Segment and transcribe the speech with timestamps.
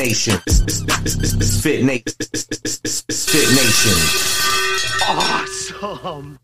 [0.00, 0.40] Nation.
[0.46, 2.14] Misfit Nation.
[2.86, 3.98] Misfit Nation.
[5.06, 6.38] Awesome.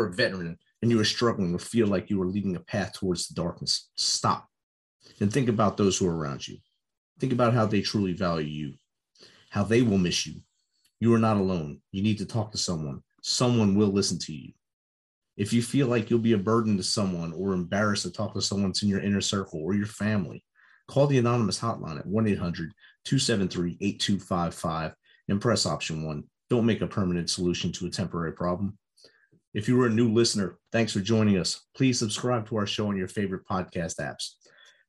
[0.00, 2.94] Were a veteran and you were struggling or feel like you were leading a path
[2.94, 4.48] towards the darkness, stop
[5.20, 6.58] and think about those who are around you.
[7.18, 8.74] Think about how they truly value you,
[9.50, 10.40] how they will miss you.
[11.00, 11.80] You are not alone.
[11.92, 13.02] You need to talk to someone.
[13.22, 14.52] Someone will listen to you.
[15.36, 18.42] If you feel like you'll be a burden to someone or embarrassed to talk to
[18.42, 20.42] someone that's in your inner circle or your family,
[20.88, 22.72] call the anonymous hotline at 1 800
[23.04, 24.94] 273 8255
[25.28, 26.24] and press option one.
[26.50, 28.76] Don't make a permanent solution to a temporary problem.
[29.52, 31.66] If you are a new listener, thanks for joining us.
[31.74, 34.34] Please subscribe to our show on your favorite podcast apps,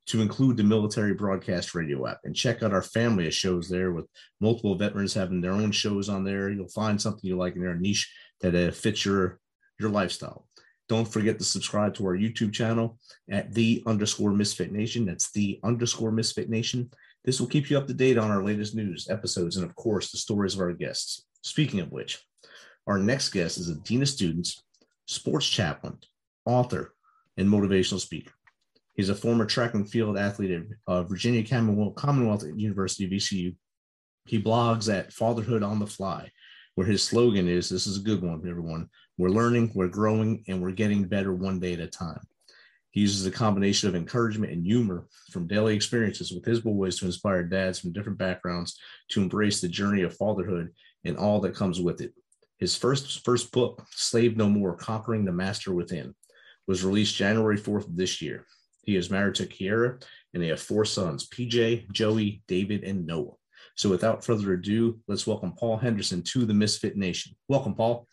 [0.06, 3.90] to include the Military Broadcast Radio app, and check out our family of shows there
[3.90, 4.06] with
[4.40, 6.48] multiple veterans having their own shows on there.
[6.48, 8.08] You'll find something you like in their niche
[8.40, 9.40] that uh, fits your
[9.80, 10.46] your lifestyle.
[10.88, 15.06] Don't forget to subscribe to our YouTube channel at the underscore Misfit Nation.
[15.06, 16.88] That's the underscore Misfit Nation.
[17.24, 20.12] This will keep you up to date on our latest news, episodes, and of course,
[20.12, 21.26] the stories of our guests.
[21.42, 22.22] Speaking of which,
[22.86, 24.62] our next guest is a Dean of Students,
[25.06, 25.98] sports chaplain,
[26.44, 26.94] author,
[27.36, 28.32] and motivational speaker.
[28.94, 33.54] He's a former track and field athlete at uh, Virginia Commonwealth, Commonwealth University, VCU.
[34.26, 36.30] He blogs at Fatherhood on the Fly,
[36.74, 38.88] where his slogan is this is a good one, everyone.
[39.16, 42.20] We're learning, we're growing, and we're getting better one day at a time.
[42.90, 47.06] He uses a combination of encouragement and humor from daily experiences with his boys to
[47.06, 48.78] inspire dads from different backgrounds
[49.10, 50.70] to embrace the journey of fatherhood
[51.04, 52.12] and all that comes with it.
[52.62, 56.14] His first first book, Slave No More: Conquering the Master Within,
[56.68, 58.46] was released January 4th of this year.
[58.84, 60.00] He is married to Kierra
[60.32, 63.32] and they have four sons, PJ, Joey, David, and Noah.
[63.74, 67.34] So without further ado, let's welcome Paul Henderson to the Misfit Nation.
[67.48, 68.06] Welcome, Paul.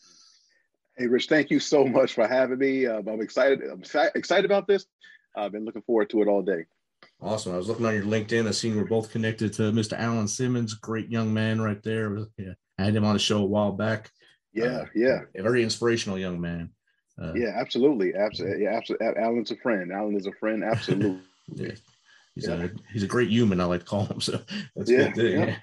[0.97, 2.87] Hey, Rich, thank you so much for having me.
[2.87, 3.61] Um, I'm excited.
[3.69, 3.83] I'm
[4.15, 4.87] excited about this.
[5.37, 6.65] I've been looking forward to it all day.
[7.21, 7.53] Awesome.
[7.53, 8.47] I was looking on your LinkedIn.
[8.47, 9.93] I seen we're both connected to Mr.
[9.93, 12.17] Alan Simmons, great young man right there.
[12.39, 14.09] Yeah, I had him on the show a while back.
[14.53, 15.19] Yeah, uh, yeah.
[15.35, 16.71] A very inspirational young man.
[17.21, 18.63] Uh, yeah, absolutely, absolutely.
[18.63, 19.07] Yeah, absolutely.
[19.17, 19.91] Alan's a friend.
[19.91, 20.63] Alan is a friend.
[20.63, 21.19] Absolutely.
[21.53, 21.71] yeah.
[22.35, 22.63] He's yeah.
[22.63, 23.59] a he's a great human.
[23.59, 24.21] I like to call him.
[24.21, 24.39] So
[24.75, 25.31] that's yeah, good.
[25.33, 25.55] Yeah.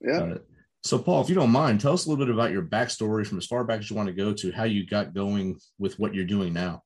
[0.00, 0.18] yeah.
[0.18, 0.38] Uh,
[0.84, 3.38] so, Paul, if you don't mind, tell us a little bit about your backstory from
[3.38, 6.14] as far back as you want to go to how you got going with what
[6.14, 6.82] you're doing now.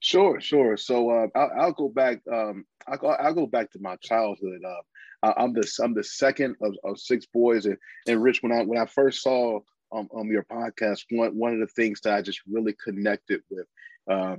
[0.00, 0.78] Sure, sure.
[0.78, 2.22] So uh, I'll, I'll, go back.
[2.32, 4.62] Um, I'll, go, I'll go back to my childhood.
[4.66, 7.76] Uh, I'm the I'm the second of, of six boys, and,
[8.08, 9.60] and Rich, when I when I first saw
[9.92, 13.66] um, um, your podcast, one one of the things that I just really connected with,
[14.10, 14.36] uh,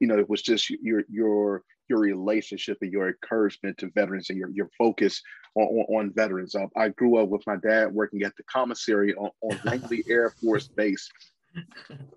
[0.00, 4.38] you know, it was just your your your relationship and your encouragement to veterans and
[4.38, 5.22] your, your focus
[5.54, 6.54] on, on, on veterans.
[6.54, 10.30] Um, I grew up with my dad working at the commissary on, on Langley Air
[10.30, 11.08] Force Base.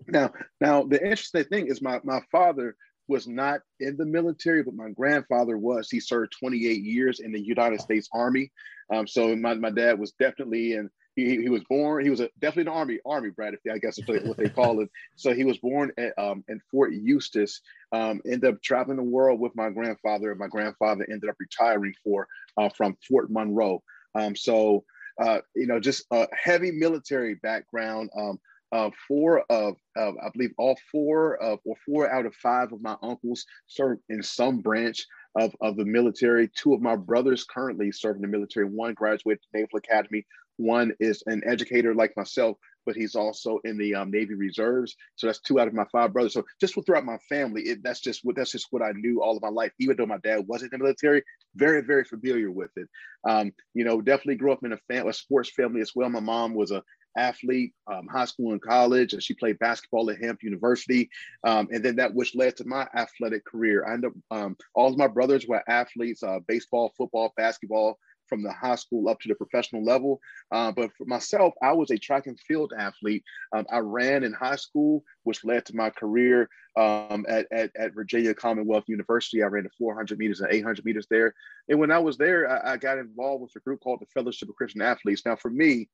[0.07, 2.75] Now, now the interesting thing is my, my father
[3.07, 5.89] was not in the military, but my grandfather was.
[5.89, 8.51] He served 28 years in the United States Army.
[8.93, 10.89] Um, so my, my dad was definitely in
[11.25, 12.03] he, he was born.
[12.03, 14.81] He was a, definitely an army army brat, if I guess is what they call
[14.81, 14.89] it.
[15.15, 17.61] So he was born at, um, in Fort Eustis.
[17.91, 20.31] Um, ended up traveling the world with my grandfather.
[20.31, 22.27] and My grandfather ended up retiring for
[22.57, 23.83] uh, from Fort Monroe.
[24.15, 24.83] Um, so
[25.19, 28.09] uh, you know, just a heavy military background.
[28.17, 28.39] Um,
[28.71, 32.81] uh, four of, of, I believe all four of, or four out of five of
[32.81, 35.05] my uncles served in some branch
[35.35, 36.49] of, of the military.
[36.55, 38.65] Two of my brothers currently serve in the military.
[38.65, 40.25] One graduated Naval Academy.
[40.59, 44.93] One is an educator like myself, but he's also in the um, Navy Reserves.
[45.15, 46.33] So that's two out of my five brothers.
[46.33, 49.37] So just throughout my family, it, that's just what that's just what I knew all
[49.37, 49.71] of my life.
[49.79, 51.23] Even though my dad wasn't in the military,
[51.55, 52.89] very very familiar with it.
[53.27, 56.09] Um, you know, definitely grew up in a, fam- a sports family as well.
[56.09, 56.83] My mom was a
[57.17, 61.09] athlete, um, high school and college, and she played basketball at Hampton University.
[61.43, 63.85] Um, and then that which led to my athletic career.
[63.85, 67.97] I ended up, um, all of my brothers were athletes, uh, baseball, football, basketball,
[68.29, 70.21] from the high school up to the professional level.
[70.51, 73.23] Uh, but for myself, I was a track and field athlete.
[73.53, 76.47] Um, I ran in high school, which led to my career
[76.77, 79.43] um, at, at, at, Virginia Commonwealth University.
[79.43, 81.33] I ran the 400 meters and 800 meters there.
[81.67, 84.49] And when I was there, I, I got involved with a group called the Fellowship
[84.49, 85.23] of Christian Athletes.
[85.25, 85.89] Now, for me,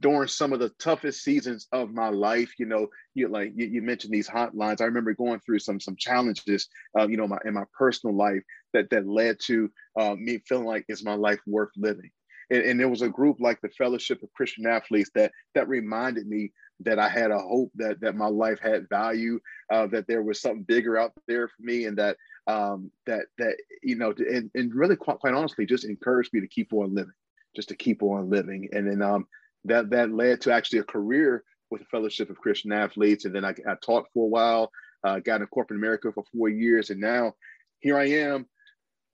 [0.00, 2.52] during some of the toughest seasons of my life.
[2.58, 4.80] You know, you like you, you mentioned these hotlines.
[4.80, 8.42] I remember going through some some challenges, uh, you know, my in my personal life
[8.72, 12.10] that that led to uh, me feeling like is my life worth living.
[12.50, 16.26] And, and there was a group like the Fellowship of Christian Athletes that that reminded
[16.26, 19.40] me that I had a hope that that my life had value,
[19.72, 23.56] uh, that there was something bigger out there for me, and that um, that that
[23.82, 27.12] you know, and, and really quite, quite honestly, just encouraged me to keep on living,
[27.54, 28.68] just to keep on living.
[28.72, 29.26] And then um,
[29.68, 33.44] that that led to actually a career with the Fellowship of Christian Athletes, and then
[33.44, 34.70] I, I taught for a while,
[35.04, 37.34] uh, got in corporate America for four years, and now
[37.80, 38.46] here I am.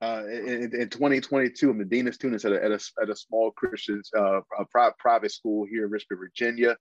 [0.01, 3.15] Uh, in, in, 2022, I'm the dean of students at a, at a, at a
[3.15, 4.41] small Christian uh,
[4.99, 6.77] private, school here in Richmond, Virginia.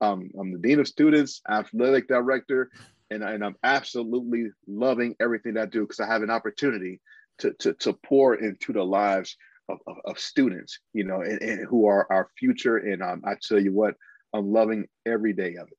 [0.00, 2.70] Um, I'm the dean of students, athletic director,
[3.10, 7.02] and, and I'm absolutely loving everything I do because I have an opportunity
[7.38, 9.36] to, to, to pour into the lives
[9.68, 12.78] of, of, of students, you know, and, and, who are our future.
[12.78, 13.94] And um, I tell you what,
[14.32, 15.78] I'm loving every day of it.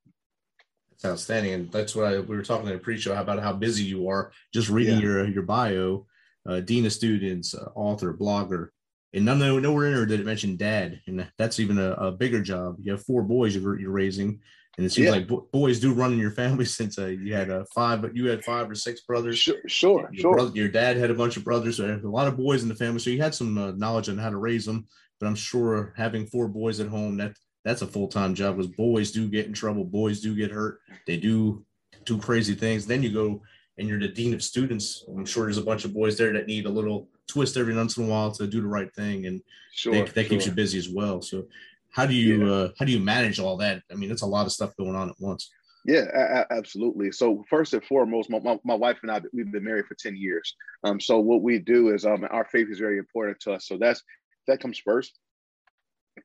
[0.92, 3.84] That's outstanding, and that's what I, we were talking in the pre-show about how busy
[3.84, 4.32] you are.
[4.54, 5.02] Just reading yeah.
[5.02, 6.06] your your bio,
[6.48, 8.70] uh, dean of students, uh, author, blogger,
[9.14, 12.42] and none nowhere in there did it mention dad, and that's even a, a bigger
[12.42, 12.78] job.
[12.80, 14.40] You have four boys you're, you're raising,
[14.78, 15.12] and it seems yeah.
[15.12, 18.28] like boys do run in your family since uh, you had uh, five, but you
[18.28, 19.38] had five or six brothers.
[19.38, 20.34] Sure, sure, your, sure.
[20.34, 22.76] Brother, your dad had a bunch of brothers, so a lot of boys in the
[22.76, 23.00] family.
[23.00, 24.88] So you had some uh, knowledge on how to raise them.
[25.20, 28.72] But I'm sure having four boys at home that that's a full time job because
[28.72, 29.84] boys do get in trouble.
[29.84, 30.80] Boys do get hurt.
[31.08, 31.66] They do
[32.04, 32.86] do crazy things.
[32.86, 33.42] Then you go
[33.78, 35.06] and you're the dean of students.
[35.08, 37.98] I'm sure there's a bunch of boys there that need a little twist every once
[37.98, 39.42] in a while to do the right thing, and
[39.74, 41.22] Sure, that, that keeps you busy as well.
[41.22, 41.48] So,
[41.96, 43.82] how do you uh, how do you manage all that?
[43.90, 45.50] I mean, it's a lot of stuff going on at once.
[45.86, 47.12] Yeah, a- a- absolutely.
[47.14, 50.18] So first and foremost, my, my, my wife and I we've been married for ten
[50.18, 50.56] years.
[50.84, 53.66] Um, so what we do is um, our faith is very important to us.
[53.66, 54.04] So that's
[54.48, 55.18] that comes first,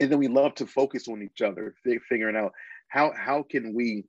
[0.01, 2.53] and then we love to focus on each other, fi- figuring out
[2.89, 4.07] how how can we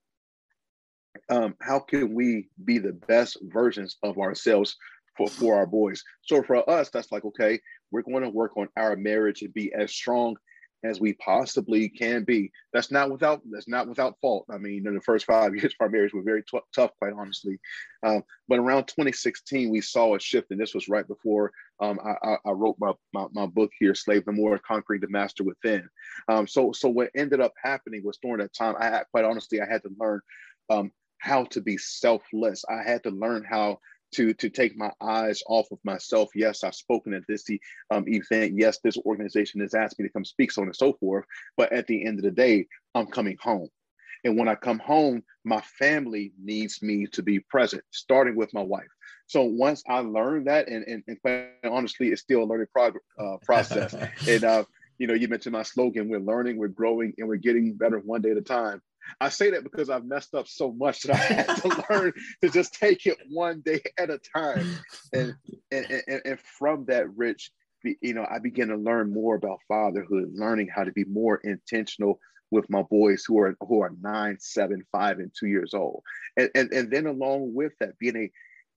[1.30, 4.76] um, how can we be the best versions of ourselves
[5.16, 6.04] for, for our boys.
[6.24, 7.60] So for us, that's like okay,
[7.92, 10.38] we're going to work on our marriage and be as strong
[10.84, 12.52] as we possibly can be.
[12.74, 14.46] That's not without that's not without fault.
[14.50, 17.14] I mean, in the first five years of our marriage were very t- tough, quite
[17.14, 17.60] honestly.
[18.04, 22.38] Um, but around 2016, we saw a shift, and this was right before um, I,
[22.46, 25.88] I, wrote my, my my book here, "Slave No More: Conquering the Master Within."
[26.28, 29.66] Um, so so what ended up happening was during that time, I quite honestly, I
[29.66, 30.22] had to learn
[30.70, 32.66] um, how to be selfless.
[32.70, 33.80] I had to learn how
[34.14, 36.30] to to take my eyes off of myself.
[36.36, 37.46] Yes, I've spoken at this
[37.90, 38.54] um, event.
[38.56, 41.26] Yes, this organization has asked me to come speak, so on and so forth.
[41.58, 43.70] But at the end of the day, I'm coming home.
[44.24, 48.62] And when I come home, my family needs me to be present, starting with my
[48.62, 48.88] wife.
[49.26, 53.00] So once I learned that, and, and, and quite honestly, it's still a learning prog-
[53.18, 53.96] uh, process.
[54.28, 54.66] and uh,
[54.98, 58.22] you know, you mentioned my slogan: "We're learning, we're growing, and we're getting better one
[58.22, 58.82] day at a time."
[59.20, 62.50] I say that because I've messed up so much that I had to learn to
[62.50, 64.68] just take it one day at a time.
[65.14, 65.36] And
[65.72, 67.52] and, and, and from that, Rich,
[67.84, 72.20] you know, I began to learn more about fatherhood, learning how to be more intentional
[72.52, 76.04] with my boys who are who are nine, seven, five, and two years old.
[76.38, 78.32] And and, and then along with that, being a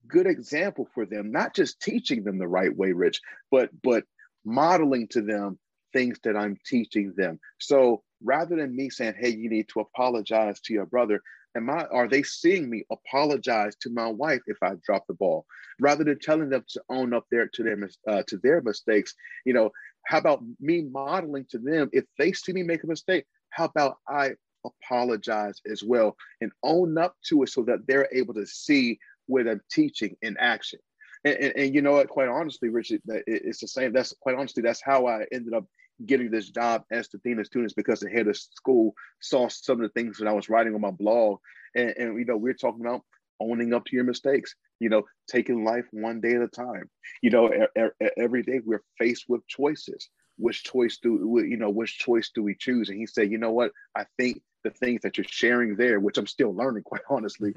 [0.07, 4.05] good example for them, not just teaching them the right way, Rich, but but
[4.43, 5.59] modeling to them
[5.93, 7.39] things that I'm teaching them.
[7.59, 11.21] So rather than me saying, "Hey, you need to apologize to your brother,"
[11.55, 11.85] am I?
[11.85, 15.45] Are they seeing me apologize to my wife if I drop the ball,
[15.79, 19.13] rather than telling them to own up their to their uh, to their mistakes?
[19.45, 19.71] You know,
[20.05, 23.25] how about me modeling to them if they see me make a mistake?
[23.49, 28.33] How about I apologize as well and own up to it so that they're able
[28.33, 30.79] to see what I'm teaching in action?
[31.23, 32.09] And, and, and you know what?
[32.09, 33.93] Quite honestly, Richard, it's the same.
[33.93, 35.65] That's quite honestly, that's how I ended up
[36.05, 39.83] getting this job as the of students because the head of school saw some of
[39.83, 41.39] the things that I was writing on my blog,
[41.75, 43.01] and, and you know we're talking about
[43.39, 44.55] owning up to your mistakes.
[44.79, 46.89] You know, taking life one day at a time.
[47.21, 50.09] You know, e- e- every day we're faced with choices.
[50.37, 51.69] Which choice do you know?
[51.69, 52.89] Which choice do we choose?
[52.89, 53.71] And he said, you know what?
[53.95, 57.53] I think the things that you're sharing there, which I'm still learning, quite honestly,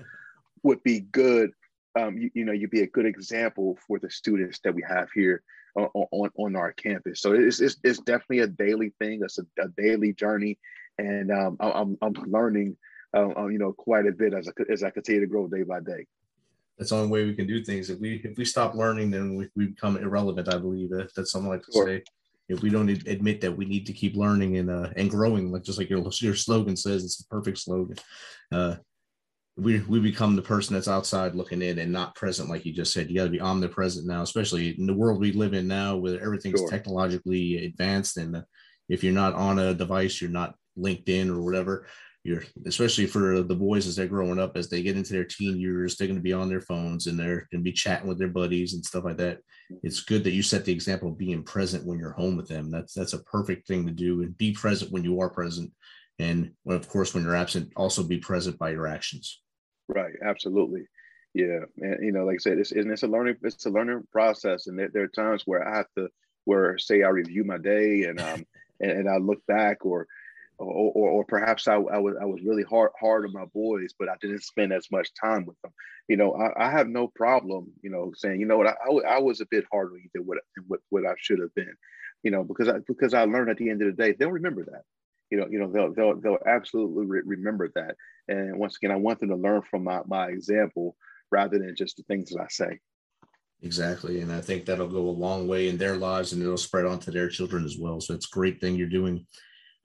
[0.62, 1.50] would be good.
[1.98, 5.08] Um, you, you know, you'd be a good example for the students that we have
[5.12, 5.42] here
[5.74, 5.88] on,
[6.18, 7.20] on, on our campus.
[7.22, 9.20] So it's, it's, it's definitely a daily thing.
[9.24, 10.58] It's a, a daily journey.
[10.98, 12.76] And um, I'm, I'm learning,
[13.16, 15.62] uh, uh, you know, quite a bit as I, as I continue to grow day
[15.62, 16.06] by day.
[16.76, 17.90] That's the only way we can do things.
[17.90, 20.52] If we if we stop learning, then we, we become irrelevant.
[20.52, 21.86] I believe that that's something I like to Sure.
[21.86, 22.02] say.
[22.48, 25.64] If we don't admit that we need to keep learning and uh, and growing, like
[25.64, 27.96] just like your your slogan says, it's the perfect slogan.
[28.52, 28.76] Uh,
[29.58, 32.92] we we become the person that's outside looking in and not present, like you just
[32.92, 33.10] said.
[33.10, 36.22] You got to be omnipresent now, especially in the world we live in now, where
[36.22, 36.70] everything's Sure.
[36.70, 38.16] technologically advanced.
[38.18, 38.42] And uh,
[38.88, 41.88] if you're not on a device, you're not LinkedIn or whatever.
[42.22, 45.58] You're especially for the boys as they're growing up, as they get into their teen
[45.58, 48.18] years, they're going to be on their phones and they're going to be chatting with
[48.18, 49.38] their buddies and stuff like that.
[49.82, 52.70] It's good that you set the example of being present when you're home with them.
[52.70, 55.72] That's that's a perfect thing to do, and be present when you are present,
[56.20, 59.40] and of course when you're absent, also be present by your actions.
[59.88, 60.14] Right.
[60.23, 60.87] Absolutely.
[61.35, 61.61] Yeah.
[61.78, 64.66] And you know, like I said, it's and it's a learning it's a learning process.
[64.66, 66.09] And there, there are times where I have to
[66.45, 68.45] where say I review my day and um
[68.80, 70.07] and, and I look back or
[70.59, 73.92] or, or, or perhaps I, I was I was really hard hard on my boys,
[73.99, 75.73] but I didn't spend as much time with them.
[76.09, 79.16] You know, I, I have no problem, you know, saying, you know what, I, I,
[79.16, 81.75] I was a bit harder than what, what what I should have been,
[82.23, 84.64] you know, because I because I learned at the end of the day, they'll remember
[84.64, 84.83] that.
[85.30, 87.97] You know, you know, they'll they'll they'll absolutely re- remember that.
[88.28, 90.97] And once again, I want them to learn from my, my example
[91.30, 92.78] rather than just the things that I say.
[93.62, 96.87] Exactly, and I think that'll go a long way in their lives, and it'll spread
[96.87, 98.00] onto their children as well.
[98.00, 99.26] So it's a great thing you're doing.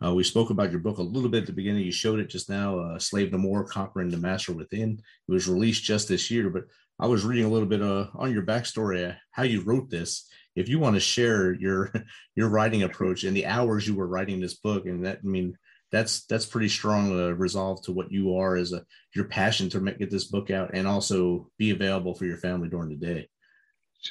[0.04, 1.84] Uh, we spoke about your book a little bit at the beginning.
[1.84, 5.48] You showed it just now, uh, "Slave No More: Conquering the Master Within." It was
[5.48, 6.66] released just this year, but
[7.00, 10.30] I was reading a little bit uh, on your backstory, uh, how you wrote this.
[10.56, 11.92] If you want to share your
[12.36, 15.58] your writing approach and the hours you were writing this book, and that I mean
[15.92, 18.84] that's that's pretty strong uh, resolve to what you are as a
[19.16, 22.68] your passion to make, get this book out and also be available for your family
[22.68, 23.30] during the day.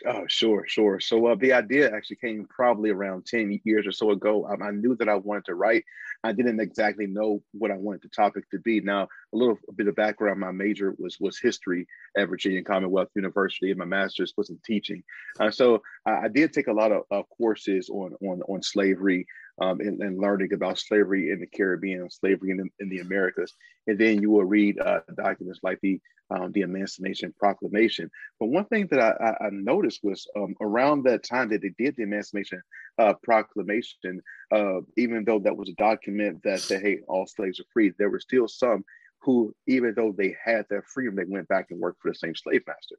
[0.07, 1.01] Oh, sure, sure.
[1.01, 4.47] So uh, the idea actually came probably around 10 years or so ago.
[4.47, 5.85] I knew that I wanted to write.
[6.25, 8.81] I didn't exactly know what I wanted the topic to be.
[8.81, 11.87] Now, a little a bit of background: my major was was history
[12.17, 15.03] at Virginia Commonwealth University, and my master's was in teaching.
[15.41, 19.27] Uh, so I, I, did take a lot of courses on on on slavery
[19.61, 23.53] um, and, and, learning about slavery in the Caribbean, slavery in the, in the Americas,
[23.87, 26.01] and then you will read uh, documents like the
[26.31, 28.11] um, the Emancipation Proclamation.
[28.41, 31.75] But one thing that I, I, I noticed was um, around that time that they
[31.79, 32.63] did the Emancipation
[32.99, 37.65] uh, Proclamation, uh, even though that was a document that said, "Hey, all slaves are
[37.73, 38.85] free," there were still some
[39.21, 42.35] who, even though they had their freedom, they went back and worked for the same
[42.35, 42.97] slave master.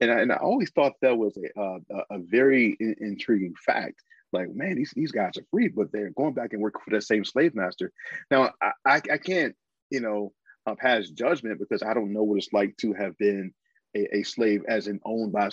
[0.00, 1.78] And I, and I always thought that was a, uh,
[2.10, 6.34] a very in- intriguing fact like, man, these, these guys are free, but they're going
[6.34, 7.92] back and working for the same slave master.
[8.30, 9.54] Now, I, I, I can't,
[9.90, 10.32] you know,
[10.66, 13.54] uh, pass judgment because I don't know what it's like to have been
[13.96, 15.48] a, a slave as in owned by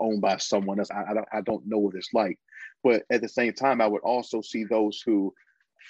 [0.00, 0.90] owned by someone else.
[0.90, 2.38] I, I, don't, I don't know what it's like.
[2.82, 5.32] But at the same time, I would also see those who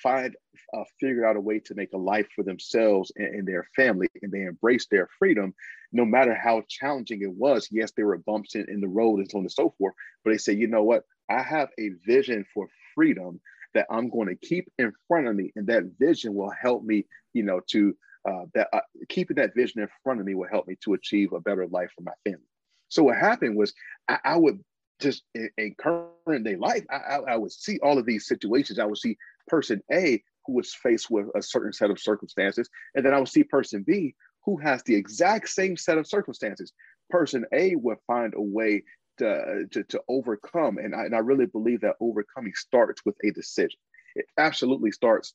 [0.03, 0.35] find
[0.77, 4.09] uh, figured out a way to make a life for themselves and, and, their family
[4.23, 5.55] and they embrace their freedom
[5.93, 9.31] no matter how challenging it was yes there were bumps in, in the road and
[9.31, 9.95] so on and so forth
[10.25, 13.41] but they say you know what I have a vision for freedom
[13.75, 17.07] that I'm going to keep in front of me, and that vision will help me,
[17.33, 17.97] you know, to
[18.28, 21.33] uh, that uh, keeping that vision in front of me will help me to achieve
[21.33, 22.47] a better life for my family.
[22.88, 23.75] So what happened was
[24.09, 24.61] I, I would
[25.00, 28.78] just in, in, current day life, I, I, I would see all of these situations.
[28.78, 33.04] I would see person A who was faced with a certain set of circumstances, and
[33.04, 34.14] then I would see person B
[34.45, 36.73] who has the exact same set of circumstances.
[37.11, 38.85] Person A would find a way
[39.19, 40.78] to, to, to overcome.
[40.78, 43.78] And I, and I really believe that overcoming starts with a decision.
[44.14, 45.35] It absolutely starts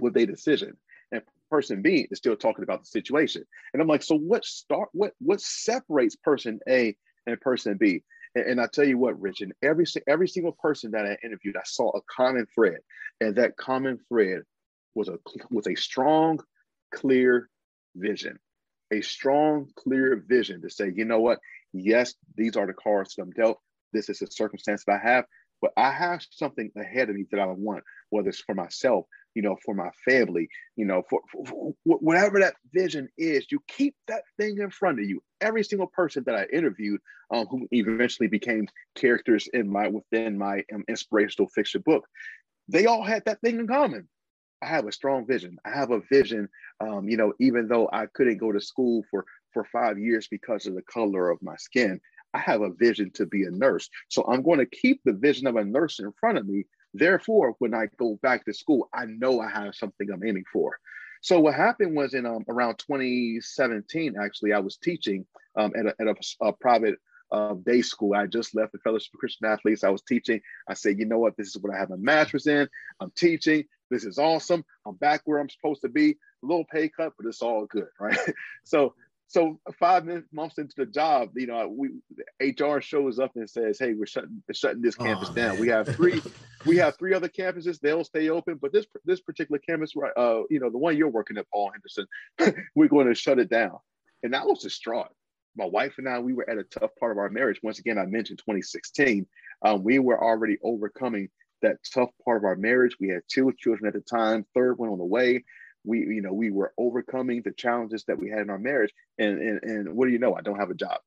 [0.00, 0.76] with a decision.
[1.12, 3.44] And person B is still talking about the situation.
[3.72, 8.02] And I'm like, so what start what what separates person A and person B?
[8.34, 11.56] And, and I tell you what, Rich, and every every single person that I interviewed,
[11.56, 12.78] I saw a common thread,
[13.20, 14.42] and that common thread
[14.94, 15.18] was a
[15.50, 16.40] was a strong,
[16.94, 17.48] clear
[17.94, 18.38] vision,
[18.92, 21.38] a strong, clear vision to say, you know what,
[21.72, 23.58] yes, these are the cards that I'm dealt.
[23.92, 25.24] This is the circumstance that I have,
[25.60, 29.06] but I have something ahead of me that I want, whether it's for myself,
[29.36, 33.60] you know, for my family, you know, for, for, for, whatever that vision is, you
[33.68, 35.22] keep that thing in front of you.
[35.42, 40.64] Every single person that I interviewed, um, who eventually became characters in my within my
[40.74, 42.06] um, inspirational fiction book,
[42.66, 44.08] they all had that thing in common.
[44.62, 45.58] I have a strong vision.
[45.66, 46.48] I have a vision.
[46.80, 50.66] Um, you know, even though I couldn't go to school for for five years because
[50.66, 52.00] of the color of my skin.
[52.34, 53.88] I have a vision to be a nurse.
[54.08, 56.66] So I'm going to keep the vision of a nurse in front of me.
[56.98, 60.78] Therefore, when I go back to school, I know I have something I'm aiming for.
[61.20, 65.94] So what happened was in um, around 2017, actually, I was teaching um, at, a,
[66.00, 66.96] at a, a private
[67.32, 68.14] uh, day school.
[68.14, 69.84] I just left the Fellowship of Christian Athletes.
[69.84, 70.40] I was teaching.
[70.68, 71.36] I said, you know what?
[71.36, 72.68] This is what I have my master's in.
[73.00, 73.64] I'm teaching.
[73.90, 74.64] This is awesome.
[74.86, 76.12] I'm back where I'm supposed to be.
[76.42, 78.18] A little pay cut, but it's all good, right?
[78.64, 78.94] so
[79.28, 81.90] so five months into the job, you know, we
[82.40, 85.58] HR shows up and says, "Hey, we're shutting shutting this campus oh, down.
[85.58, 86.22] We have three,
[86.66, 87.80] we have three other campuses.
[87.80, 91.38] They'll stay open, but this this particular campus, uh, you know, the one you're working
[91.38, 92.06] at, Paul Henderson,
[92.76, 93.78] we're going to shut it down."
[94.22, 95.08] And I was distraught.
[95.56, 97.60] My wife and I, we were at a tough part of our marriage.
[97.62, 99.26] Once again, I mentioned 2016.
[99.62, 101.30] Um, we were already overcoming
[101.62, 102.96] that tough part of our marriage.
[103.00, 105.42] We had two children at the time, third one on the way
[105.86, 108.92] we you know we were overcoming the challenges that we had in our marriage.
[109.18, 110.34] And and, and what do you know?
[110.34, 110.98] I don't have a job.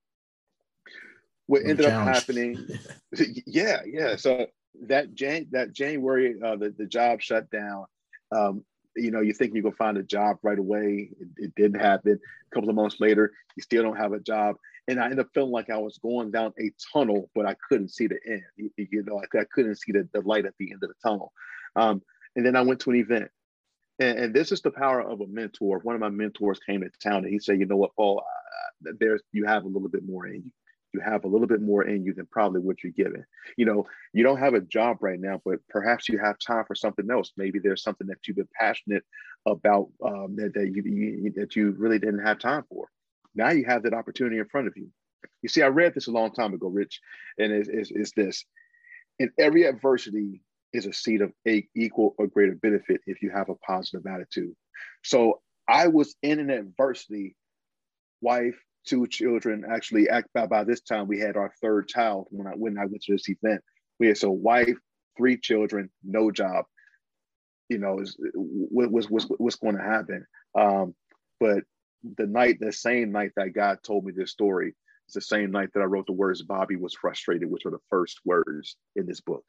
[1.45, 2.67] What ended up happening
[3.45, 4.15] yeah yeah.
[4.15, 4.47] So
[4.87, 7.85] that Jan- that january uh, the, the job shut down.
[8.31, 8.63] Um,
[8.95, 11.11] you know you think you can find a job right away.
[11.19, 12.19] It, it, didn't happen.
[12.51, 14.55] A couple of months later you still don't have a job.
[14.87, 17.89] And i ended up feeling like i was going down a tunnel but i couldn't
[17.89, 18.43] see the end.
[18.55, 21.09] You, you know I, I couldn't see the, the light at the end of the
[21.09, 21.31] tunnel.
[21.75, 22.01] Um,
[22.35, 23.31] and then i went to an event
[23.99, 25.79] and, and, this is the power of a mentor.
[25.79, 28.23] One of my mentors came to town and he said, "You know what, Paul?
[28.81, 30.51] There's you have a little bit more in you.
[30.93, 33.23] You have a little bit more in you than probably what you're given.
[33.57, 36.73] You know, you don't have a job right now, but perhaps you have time for
[36.75, 37.31] something else.
[37.37, 39.03] Maybe there's something that you've been passionate
[39.45, 42.87] about um, that, that you, you that you really didn't have time for.
[43.35, 44.89] Now you have that opportunity in front of you.
[45.41, 47.01] You see, I read this a long time ago, Rich,
[47.37, 48.45] and it's, it's, it's this:
[49.19, 50.41] in every adversity,
[50.73, 54.53] is a seed of a equal or greater benefit if you have a positive attitude.
[55.03, 57.35] So I was in an adversity,
[58.21, 59.65] wife, two children.
[59.69, 63.03] Actually, by, by this time we had our third child when I when I went
[63.03, 63.61] to this event.
[63.99, 64.77] We had so wife,
[65.17, 66.65] three children, no job.
[67.67, 70.25] You know, is what was what's, what's going to happen.
[70.57, 70.95] Um,
[71.39, 71.63] but
[72.17, 74.73] the night, the same night that God told me this story,
[75.05, 77.77] it's the same night that I wrote the words "Bobby was frustrated," which are the
[77.89, 79.43] first words in this book.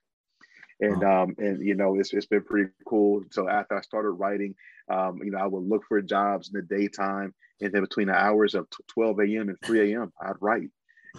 [0.80, 3.22] And um, and you know, it's it's been pretty cool.
[3.30, 4.54] So after I started writing,
[4.90, 8.14] um, you know, I would look for jobs in the daytime, and then between the
[8.14, 9.48] hours of 12 a.m.
[9.48, 10.70] and 3 a.m., I'd write.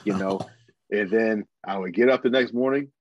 [0.04, 0.39] You know,
[0.91, 2.91] and then I would get up the next morning,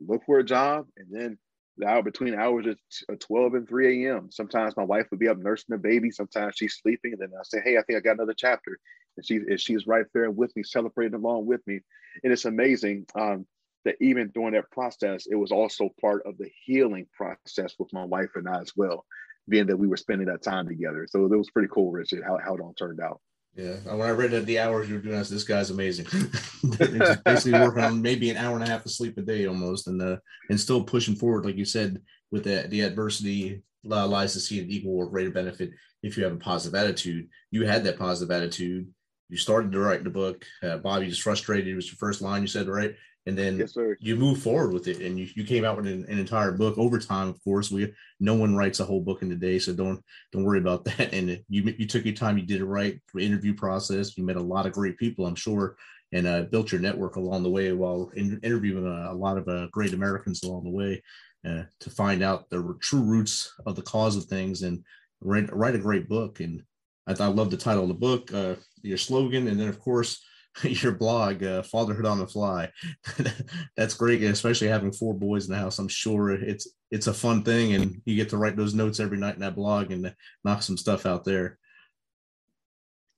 [0.00, 1.38] look for a job, and then
[1.78, 2.66] the hour between hours
[3.08, 4.30] of 12 and 3 a.m.
[4.30, 6.10] Sometimes my wife would be up nursing the baby.
[6.10, 8.78] Sometimes she's sleeping, and then I say, "Hey, I think I got another chapter,"
[9.16, 11.80] and she and she's right there with me, celebrating along with me,
[12.24, 13.46] and it's amazing um,
[13.84, 18.04] that even during that process, it was also part of the healing process with my
[18.04, 19.04] wife and I as well,
[19.48, 21.06] being that we were spending that time together.
[21.08, 23.20] So it was pretty cool, Richard, how how it all turned out.
[23.56, 26.06] Yeah, when I read that the hours you were doing, I said, this guy's amazing.
[27.24, 30.00] basically working on maybe an hour and a half of sleep a day almost, and
[30.00, 30.16] uh,
[30.48, 34.70] and still pushing forward, like you said, with the the adversity lies to see an
[34.70, 35.70] equal or greater benefit
[36.02, 37.28] if you have a positive attitude.
[37.50, 38.88] You had that positive attitude.
[39.28, 40.44] You started to write the book.
[40.62, 41.68] Uh, Bobby was frustrated.
[41.68, 42.94] It was your first line you said, right?
[43.26, 46.06] And then yes, you move forward with it and you, you came out with an,
[46.08, 46.78] an, entire book.
[46.78, 49.74] Over time of course we no one writes a whole book in a day so
[49.74, 50.02] don't
[50.32, 51.12] don't worry about that.
[51.12, 54.16] And you you took your time you did it right interview process.
[54.16, 55.76] You met a lot of great people i'm sure
[56.12, 59.46] and uh, built your network along the way while in, interviewing a, a, lot of
[59.46, 61.00] uh, great americans along the way
[61.46, 64.84] uh, to find out the true roots of the cause of things and
[65.20, 66.40] write, write a great book.
[66.40, 66.62] And
[67.06, 69.48] I, I love the title of the book uh, your slogan.
[69.48, 70.22] And then of course
[70.64, 72.70] your blog, uh, Fatherhood on the Fly.
[73.76, 75.78] That's great, especially having four boys in the house.
[75.78, 79.18] I'm sure it's it's a fun thing, and you get to write those notes every
[79.18, 81.58] night in that blog and knock some stuff out there.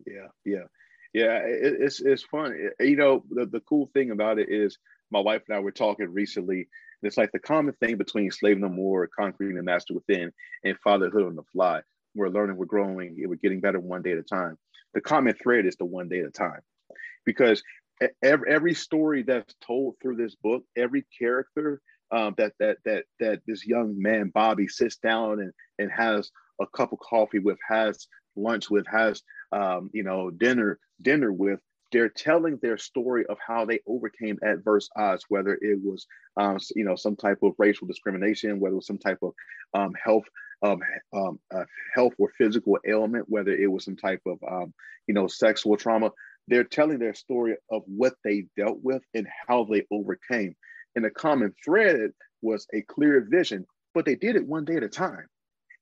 [0.07, 0.65] Yeah, yeah,
[1.13, 1.39] yeah.
[1.39, 2.55] It, it's it's fun.
[2.79, 4.79] It, you know, the, the cool thing about it is
[5.11, 6.69] my wife and I were talking recently.
[7.03, 10.33] It's like the common thing between Slave No More, Conquering the Master Within,
[10.65, 11.81] and Fatherhood on the Fly.
[12.15, 14.57] We're learning, we're growing, we're getting better one day at a time.
[14.95, 16.61] The common thread is the one day at a time
[17.25, 17.63] because
[18.23, 21.81] every, every story that's told through this book, every character
[22.11, 26.31] um, that that that that this young man Bobby sits down and and has
[26.61, 28.07] a cup of coffee with, has
[28.37, 31.61] lunch with, has um, you know dinner dinner with.
[31.91, 36.07] They're telling their story of how they overcame adverse odds, whether it was
[36.37, 39.33] um, you know some type of racial discrimination, whether it was some type of
[39.75, 40.25] um, health
[40.63, 40.81] um,
[41.13, 44.73] um, uh, health or physical ailment, whether it was some type of um,
[45.07, 46.11] you know sexual trauma
[46.49, 50.55] they're telling their story of what they dealt with and how they overcame.
[50.97, 52.11] And the common thread
[52.43, 55.27] was a clear vision, but they did it one day at a time.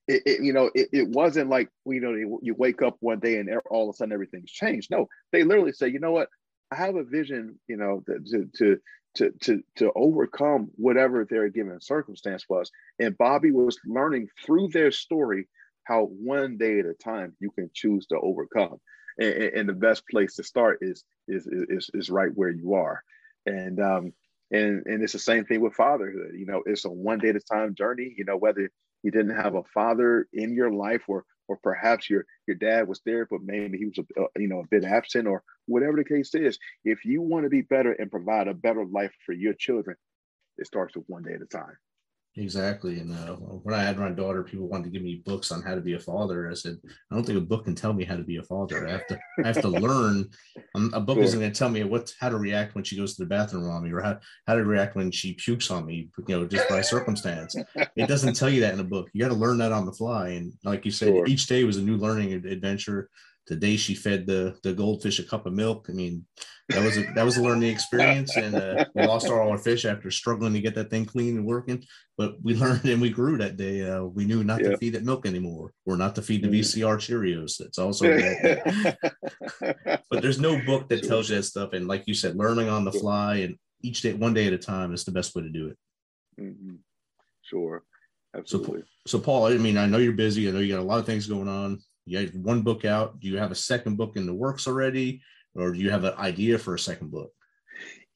[0.07, 3.39] It, it you know, it, it, wasn't like you know you wake up one day
[3.39, 4.91] and all of a sudden everything's changed.
[4.91, 6.29] No, they literally say, you know what,
[6.71, 8.81] I have a vision, you know, to to
[9.17, 12.71] to to to overcome whatever their given circumstance was.
[12.99, 15.49] And Bobby was learning through their story
[15.85, 18.79] how one day at a time you can choose to overcome
[19.21, 23.03] and, and the best place to start is, is is is right where you are.
[23.47, 24.13] And um
[24.51, 26.35] and and it's the same thing with fatherhood.
[26.37, 28.13] You know it's a one day at a time journey.
[28.17, 28.71] You know whether
[29.03, 33.01] you didn't have a father in your life or or perhaps your your dad was
[33.05, 36.35] there but maybe he was a, you know a bit absent or whatever the case
[36.35, 39.97] is if you want to be better and provide a better life for your children
[40.59, 41.77] it starts with one day at a time
[42.37, 43.01] Exactly.
[43.01, 45.75] And uh, when I had my daughter, people wanted to give me books on how
[45.75, 46.49] to be a father.
[46.49, 46.77] I said,
[47.11, 48.87] I don't think a book can tell me how to be a father.
[48.87, 50.29] I have to, I have to learn.
[50.77, 51.25] Um, a book sure.
[51.25, 53.69] isn't going to tell me what, how to react when she goes to the bathroom
[53.69, 56.09] on me, or how, how to react when she pukes on me.
[56.29, 57.57] You know, just by circumstance.
[57.97, 59.09] It doesn't tell you that in a book.
[59.13, 60.29] You got to learn that on the fly.
[60.31, 61.27] And like you said, sure.
[61.27, 63.11] each day was a new learning adventure
[63.51, 65.87] the day she fed the the goldfish a cup of milk.
[65.91, 66.25] I mean,
[66.71, 69.85] that was a that was a learning experience, and uh, we lost all our fish
[69.85, 71.85] after struggling to get that thing clean and working.
[72.17, 73.89] But we learned and we grew that day.
[73.89, 74.71] Uh, we knew not yeah.
[74.71, 76.61] to feed it milk anymore, or not to feed the mm.
[76.61, 77.59] VCR Cheerios.
[77.59, 78.07] That's also
[80.11, 81.73] but there's no book that tells you that stuff.
[81.73, 84.59] And like you said, learning on the fly and each day, one day at a
[84.59, 85.79] time, is the best way to do it.
[86.41, 86.75] Mm-hmm.
[87.43, 87.83] Sure.
[88.37, 88.83] Absolutely.
[89.07, 90.49] So, so Paul, I mean, I know you're busy.
[90.49, 91.81] I know you got a lot of things going on
[92.11, 93.21] you have one book out.
[93.21, 95.23] Do you have a second book in the works already,
[95.55, 97.33] or do you have an idea for a second book?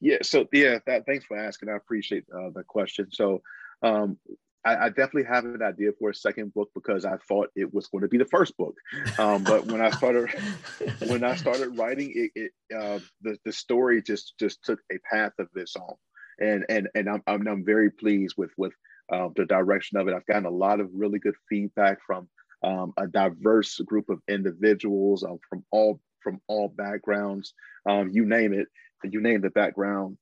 [0.01, 0.17] Yeah.
[0.21, 1.69] So yeah, that, thanks for asking.
[1.69, 3.07] I appreciate uh, the question.
[3.11, 3.41] So
[3.81, 4.17] um,
[4.65, 7.87] I, I, definitely have an idea for a second book because I thought it was
[7.87, 8.75] going to be the first book.
[9.19, 10.29] Um, but when I started
[11.07, 15.33] when I started writing it, it uh, the the story just just took a path
[15.39, 15.95] of its own,
[16.39, 18.73] and and and I'm I'm, I'm very pleased with with
[19.11, 20.13] uh, the direction of it.
[20.13, 22.27] I've gotten a lot of really good feedback from
[22.63, 27.53] um, a diverse group of individuals um, from all from all backgrounds.
[27.87, 28.67] Um, you name it,
[29.03, 30.17] you name the background.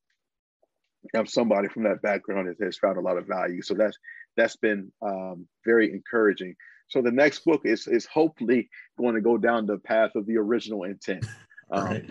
[1.16, 3.62] Have somebody from that background has, has found a lot of value.
[3.62, 3.98] So that's
[4.38, 6.56] that's been um, very encouraging.
[6.90, 10.38] So the next book is is hopefully going to go down the path of the
[10.38, 11.26] original intent.
[11.72, 12.10] Um, right.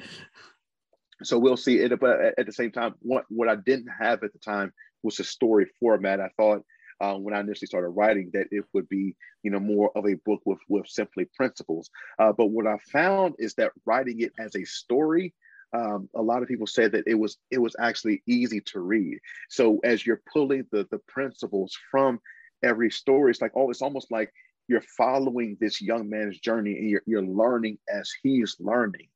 [1.22, 4.32] So we'll see it, but at the same time, what what I didn't have at
[4.32, 4.72] the time
[5.04, 6.20] was a story format.
[6.20, 6.64] I thought
[7.00, 10.14] uh, when I initially started writing that it would be, you know, more of a
[10.24, 11.90] book with with simply principles.
[12.18, 15.34] Uh, but what I found is that writing it as a story,
[15.72, 19.18] um, a lot of people said that it was it was actually easy to read.
[19.48, 22.20] So as you're pulling the the principles from
[22.62, 24.32] every story, it's like oh, it's almost like
[24.68, 29.08] you're following this young man's journey and you're, you're learning as he's learning.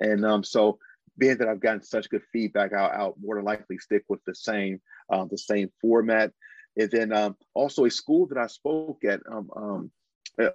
[0.00, 0.78] And um, so
[1.18, 4.34] being that I've gotten such good feedback, I'll, I'll more than likely stick with the
[4.34, 6.32] same um, the same format.
[6.76, 9.90] And then um, also a school that I spoke at, um, um,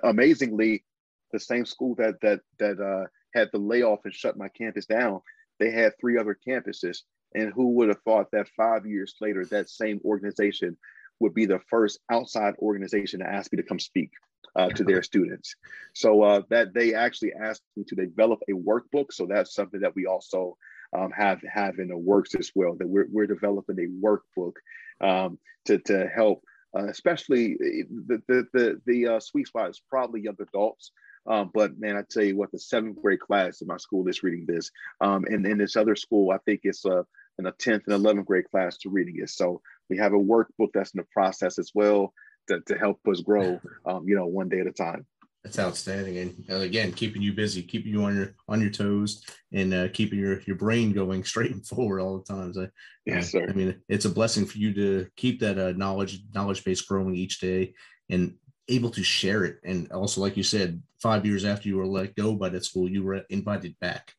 [0.04, 0.84] amazingly,
[1.32, 5.22] the same school that that that uh, had the layoff and shut my campus down.
[5.60, 7.00] They had three other campuses,
[7.36, 10.78] and who would have thought that five years later, that same organization
[11.20, 14.12] would be the first outside organization to ask me to come speak
[14.56, 15.56] uh, to their students.
[15.94, 19.12] So uh, that they actually asked me to develop a workbook.
[19.12, 20.58] So that's something that we also
[20.98, 22.76] um, have have in the works as well.
[22.76, 24.54] That we're we're developing a workbook
[25.02, 26.44] um, to to help,
[26.78, 30.92] uh, especially the the the, the uh, sweet spot is probably young adults.
[31.28, 34.24] Um, but man, I tell you what, the seventh grade class in my school is
[34.24, 37.04] reading this, um, and in this other school, I think it's uh,
[37.38, 39.30] in the tenth and eleventh grade class to reading it.
[39.30, 42.14] So we have a workbook that's in the process as well
[42.48, 45.06] to, to help us grow, um, you know, one day at a time.
[45.43, 49.23] That's outstanding, and uh, again, keeping you busy, keeping you on your on your toes,
[49.54, 52.54] and uh, keeping your your brain going straight and forward all the time.
[52.54, 52.67] So,
[53.06, 53.47] yes, uh, sir.
[53.49, 57.15] I mean, it's a blessing for you to keep that uh, knowledge knowledge base growing
[57.15, 57.73] each day,
[58.10, 58.36] and
[58.67, 59.60] able to share it.
[59.63, 62.89] And also, like you said, five years after you were let go by that school,
[62.89, 64.13] you were invited back.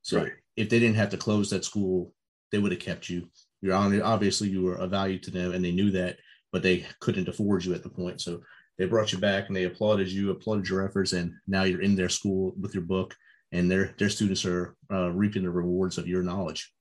[0.00, 0.32] So, Right.
[0.56, 2.14] if they didn't have to close that school,
[2.50, 3.28] they would have kept you.
[3.60, 6.16] You're on obviously you were a value to them, and they knew that,
[6.52, 8.22] but they couldn't afford you at the point.
[8.22, 8.40] So
[8.82, 11.94] they brought you back and they applauded you, applauded your efforts, and now you're in
[11.94, 13.14] their school with your book,
[13.52, 16.72] and their their students are uh, reaping the rewards of your knowledge.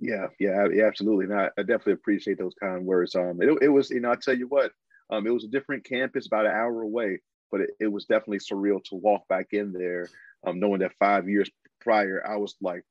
[0.00, 1.26] Yeah, yeah, yeah, absolutely.
[1.26, 3.14] And I, I definitely appreciate those kind words.
[3.14, 4.72] Um, it, it was, you know, I tell you what,
[5.08, 7.20] um, it was a different campus, about an hour away,
[7.52, 10.08] but it, it was definitely surreal to walk back in there,
[10.44, 11.48] um, knowing that five years
[11.80, 12.82] prior, I was like,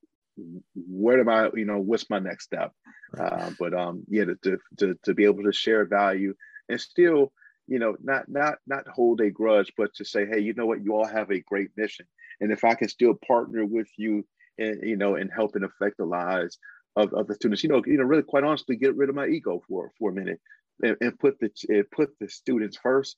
[0.74, 2.72] where am I, you know, what's my next step?
[3.16, 6.34] Uh, but um, yeah, to, to to to be able to share value
[6.68, 7.32] and still,
[7.66, 10.82] you know, not not not hold a grudge, but to say, hey, you know what,
[10.82, 12.06] you all have a great mission,
[12.40, 14.26] and if I can still partner with you,
[14.58, 16.58] and you know, and help and affect the lives
[16.94, 19.26] of, of the students, you know, you know, really quite honestly, get rid of my
[19.26, 20.40] ego for for a minute,
[20.82, 23.16] and, and put the put the students first.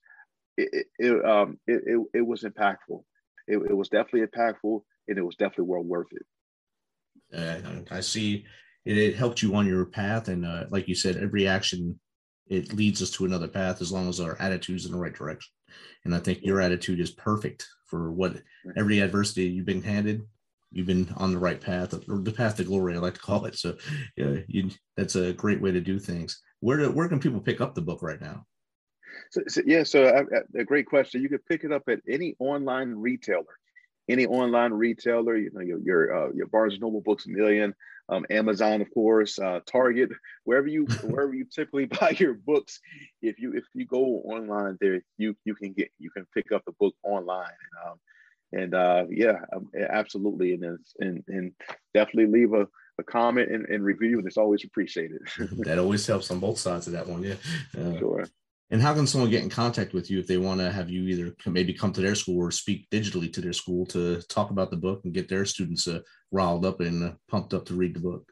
[0.56, 3.02] It it, it um it, it, it was impactful.
[3.46, 6.26] It, it was definitely impactful, and it was definitely well worth it.
[7.34, 8.44] Uh, I see
[8.84, 11.98] it, it helped you on your path, and uh, like you said, every action
[12.50, 15.52] it leads us to another path as long as our attitude's in the right direction.
[16.04, 18.36] And I think your attitude is perfect for what
[18.76, 20.22] every adversity you've been handed.
[20.70, 23.46] You've been on the right path, or the path to glory, I like to call
[23.46, 23.56] it.
[23.56, 23.76] So,
[24.16, 26.42] yeah, you, that's a great way to do things.
[26.60, 28.44] Where do, where can people pick up the book right now?
[29.30, 30.24] So, so yeah, so uh,
[30.58, 31.22] a great question.
[31.22, 33.44] You can pick it up at any online retailer,
[34.08, 35.36] any online retailer.
[35.36, 37.74] You know, your your, uh, your Barnes and Noble Books a Million,
[38.08, 40.10] um, Amazon, of course, uh, Target,
[40.44, 42.80] wherever you wherever you typically buy your books.
[43.22, 46.64] If you if you go online there, you you can get you can pick up
[46.64, 47.46] the book online.
[47.46, 47.98] And, um,
[48.50, 51.52] and uh, yeah, um, absolutely, and and and
[51.92, 52.66] definitely leave a,
[52.98, 55.20] a comment and, and review, and it's always appreciated.
[55.58, 57.22] that always helps on both sides of that one.
[57.22, 57.34] Yeah.
[57.76, 58.28] Uh, sure.
[58.70, 61.04] And how can someone get in contact with you if they want to have you
[61.04, 64.70] either maybe come to their school or speak digitally to their school to talk about
[64.70, 66.00] the book and get their students uh,
[66.32, 68.30] riled up and uh, pumped up to read the book?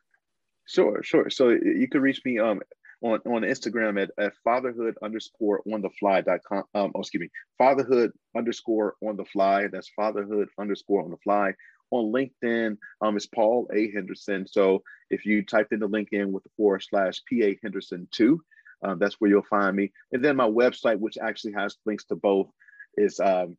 [0.67, 1.31] Sure, sure.
[1.31, 2.61] So you can reach me um
[3.03, 6.65] on, on Instagram at, at fatherhood underscore on the fly dot com.
[6.75, 9.69] Um, oh, excuse me, fatherhood underscore on the fly.
[9.69, 11.55] That's fatherhood underscore on the fly.
[11.93, 13.93] On LinkedIn, um, it's Paul A.
[13.93, 14.47] Henderson.
[14.49, 18.43] So if you typed in the LinkedIn with the forward slash PA Henderson two,
[18.83, 19.93] um, that's where you'll find me.
[20.13, 22.49] And then my website, which actually has links to both,
[22.97, 23.57] is um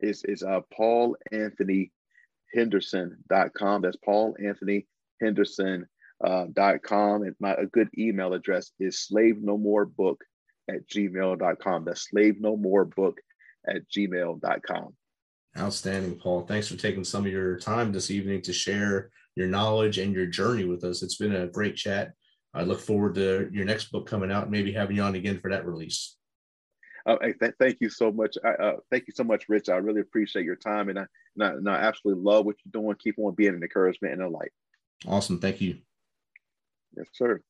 [0.00, 1.92] is is uh Paul Anthony
[2.54, 3.82] Henderson.com.
[3.82, 4.86] That's Paul Anthony
[5.20, 5.86] Henderson
[6.24, 6.46] uh,
[6.84, 10.22] com and my a good email address is slave no more book
[10.68, 13.18] at gmail.com that's slave no more book
[13.66, 14.94] at gmail.com
[15.56, 16.42] Outstanding, Paul.
[16.42, 20.26] Thanks for taking some of your time this evening to share your knowledge and your
[20.26, 21.02] journey with us.
[21.02, 22.12] It's been a great chat.
[22.54, 25.38] I look forward to your next book coming out, and maybe having you on again
[25.40, 26.16] for that release.
[27.06, 29.76] uh, hey, th- thank you so much I, uh, thank you so much rich i
[29.76, 31.06] really appreciate your time and I,
[31.36, 34.22] and I and I absolutely love what you're doing keep on being an encouragement and
[34.22, 34.52] a light
[35.06, 35.38] Awesome.
[35.38, 35.78] Thank you.
[36.96, 37.40] yes sir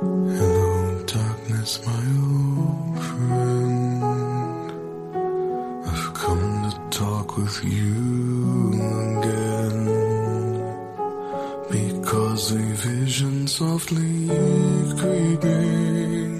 [0.00, 3.47] Hello, darkness, my old friend.
[7.38, 8.72] With you
[9.18, 9.78] again.
[11.70, 14.28] Because a vision softly
[15.00, 16.32] creeping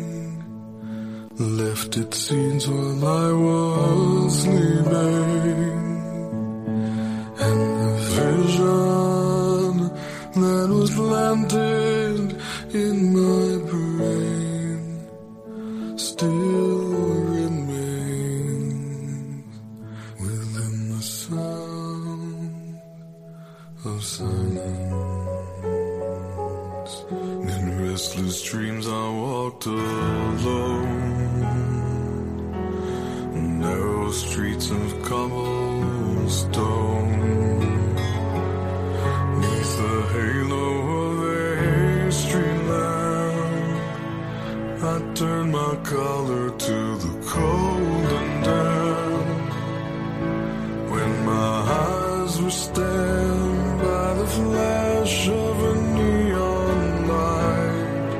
[1.38, 3.57] left its scenes while I was
[52.50, 58.10] stabbed by the flash of a neon light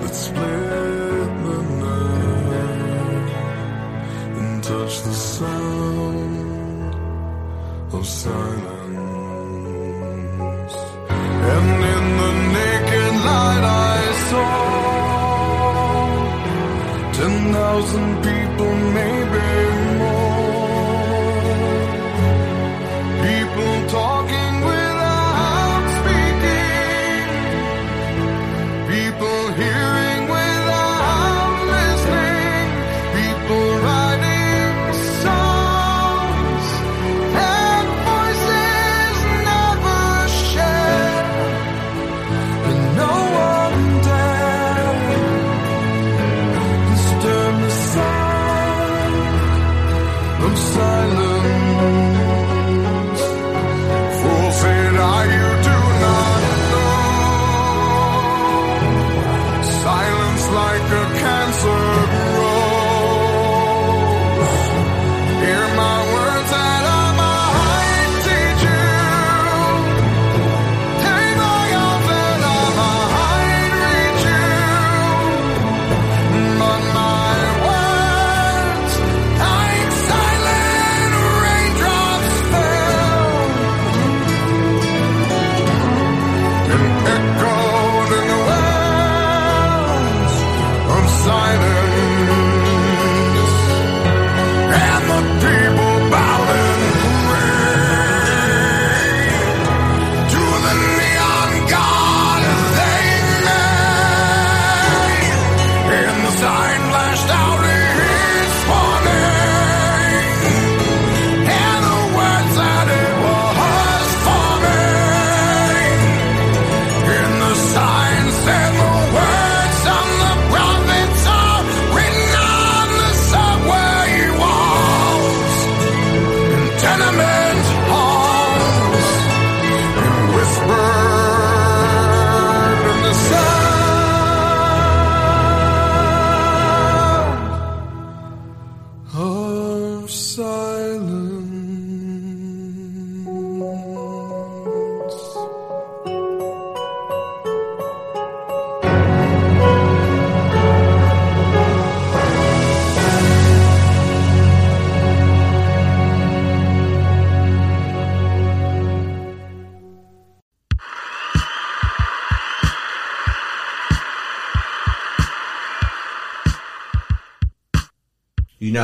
[0.00, 3.30] that split the night
[4.38, 6.94] and touched the sound
[7.92, 8.40] of silence.
[11.52, 14.50] And in the naked light I saw
[17.12, 18.74] ten thousand people,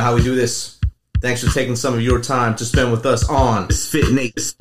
[0.07, 0.79] how we do this.
[1.19, 4.55] Thanks for taking some of your time to spend with us on MisFit Nation.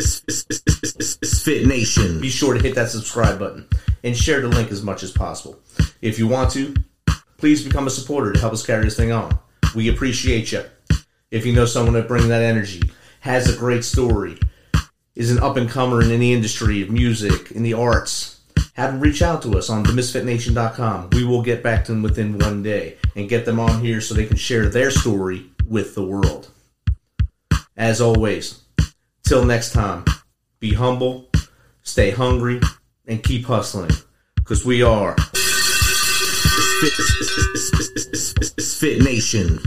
[0.99, 2.20] MisFit Nation.
[2.20, 3.68] Be sure to hit that subscribe button
[4.03, 5.57] and share the link as much as possible.
[6.03, 6.75] If you want to,
[7.37, 9.39] please become a supporter to help us carry this thing on.
[9.77, 10.64] We appreciate you.
[11.31, 12.83] If you know someone that brings that energy,
[13.20, 14.41] has a great story,
[15.14, 18.36] is an up and comer in the industry of music, in the arts,
[18.77, 21.11] have them reach out to us on themisfitnation.com.
[21.12, 24.14] We will get back to them within one day and get them on here so
[24.14, 26.51] they can share their story with the world.
[27.74, 28.61] As always,
[29.22, 30.05] till next time,
[30.61, 31.31] be humble,
[31.83, 32.61] stay hungry,
[33.07, 33.93] and keep hustling.
[34.35, 35.16] Because we are
[36.77, 36.93] Spit,
[38.57, 39.59] MisFit Nation.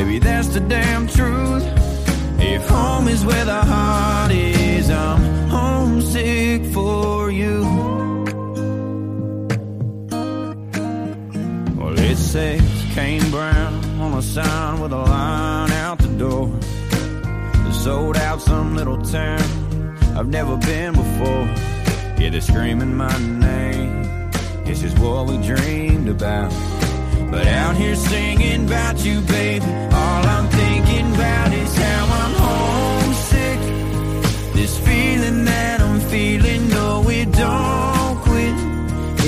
[0.00, 1.62] Baby, that's the damn truth.
[2.38, 5.20] If home is where the heart is, I'm
[5.50, 7.60] homesick for you.
[11.76, 12.62] Well, it says
[12.94, 16.46] Kane Brown on a sign with a line out the door.
[17.64, 21.44] They sold out some little town I've never been before.
[22.18, 24.30] Yeah, they're screaming my name.
[24.64, 26.69] This is what we dreamed about.
[27.30, 33.60] But out here singing about you, baby, all I'm thinking about is how I'm homesick.
[34.54, 38.54] This feeling that I'm feeling, no, it don't quit.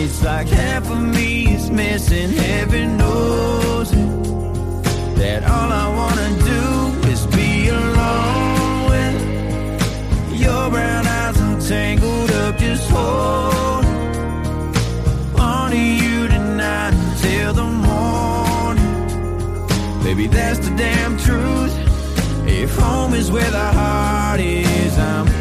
[0.03, 4.11] It's like half of me is missing, heaven knows it.
[5.21, 12.59] That all I wanna do is be alone with your brown eyes are tangled up,
[12.59, 13.85] just hold
[15.39, 17.82] on to you tonight until the morning.
[20.13, 21.75] Baby, that's the damn truth.
[22.47, 25.32] If home is where the heart is, I'm